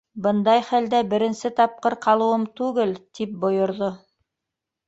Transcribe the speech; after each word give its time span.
Бындай 0.27 0.61
хәлдә 0.69 1.01
беренсе 1.11 1.51
тапҡыр 1.59 1.97
ҡалыуым 2.07 2.47
түгел!- 2.61 2.97
тип 3.21 3.37
бойорҙо. 3.45 3.93